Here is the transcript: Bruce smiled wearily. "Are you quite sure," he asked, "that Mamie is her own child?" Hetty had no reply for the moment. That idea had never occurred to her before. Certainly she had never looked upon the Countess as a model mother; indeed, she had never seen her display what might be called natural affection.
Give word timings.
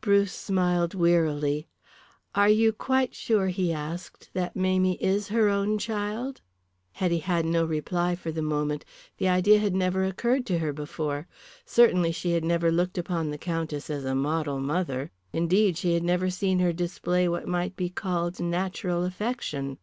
Bruce 0.00 0.32
smiled 0.32 0.94
wearily. 0.94 1.68
"Are 2.34 2.48
you 2.48 2.72
quite 2.72 3.14
sure," 3.14 3.48
he 3.48 3.70
asked, 3.70 4.30
"that 4.32 4.56
Mamie 4.56 4.96
is 4.98 5.28
her 5.28 5.50
own 5.50 5.76
child?" 5.76 6.40
Hetty 6.92 7.18
had 7.18 7.44
no 7.44 7.66
reply 7.66 8.14
for 8.14 8.32
the 8.32 8.40
moment. 8.40 8.86
That 9.18 9.26
idea 9.28 9.58
had 9.58 9.74
never 9.76 10.04
occurred 10.06 10.46
to 10.46 10.60
her 10.60 10.72
before. 10.72 11.28
Certainly 11.66 12.12
she 12.12 12.30
had 12.32 12.44
never 12.44 12.72
looked 12.72 12.96
upon 12.96 13.28
the 13.28 13.36
Countess 13.36 13.90
as 13.90 14.06
a 14.06 14.14
model 14.14 14.58
mother; 14.58 15.10
indeed, 15.34 15.76
she 15.76 15.92
had 15.92 16.02
never 16.02 16.30
seen 16.30 16.60
her 16.60 16.72
display 16.72 17.28
what 17.28 17.46
might 17.46 17.76
be 17.76 17.90
called 17.90 18.40
natural 18.40 19.04
affection. 19.04 19.76